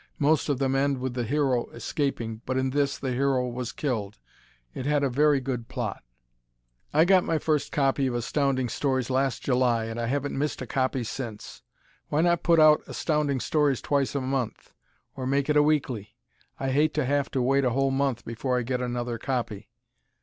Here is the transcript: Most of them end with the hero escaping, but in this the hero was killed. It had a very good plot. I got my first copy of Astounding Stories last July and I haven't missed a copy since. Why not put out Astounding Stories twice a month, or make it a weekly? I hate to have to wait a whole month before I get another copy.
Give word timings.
Most 0.17 0.49
of 0.49 0.57
them 0.57 0.73
end 0.73 0.97
with 0.97 1.13
the 1.13 1.25
hero 1.25 1.69
escaping, 1.73 2.41
but 2.47 2.57
in 2.57 2.71
this 2.71 2.97
the 2.97 3.11
hero 3.11 3.47
was 3.47 3.71
killed. 3.71 4.17
It 4.73 4.87
had 4.87 5.03
a 5.03 5.09
very 5.11 5.39
good 5.39 5.67
plot. 5.67 6.03
I 6.91 7.05
got 7.05 7.23
my 7.23 7.37
first 7.37 7.71
copy 7.71 8.07
of 8.07 8.15
Astounding 8.15 8.67
Stories 8.67 9.11
last 9.11 9.43
July 9.43 9.85
and 9.85 10.01
I 10.01 10.07
haven't 10.07 10.35
missed 10.35 10.59
a 10.63 10.65
copy 10.65 11.03
since. 11.03 11.61
Why 12.09 12.21
not 12.21 12.41
put 12.41 12.59
out 12.59 12.81
Astounding 12.87 13.41
Stories 13.41 13.79
twice 13.79 14.15
a 14.15 14.21
month, 14.21 14.73
or 15.15 15.27
make 15.27 15.51
it 15.51 15.55
a 15.55 15.61
weekly? 15.61 16.15
I 16.59 16.71
hate 16.71 16.95
to 16.95 17.05
have 17.05 17.29
to 17.29 17.41
wait 17.43 17.63
a 17.63 17.69
whole 17.69 17.91
month 17.91 18.25
before 18.25 18.57
I 18.57 18.63
get 18.63 18.81
another 18.81 19.19
copy. 19.19 19.69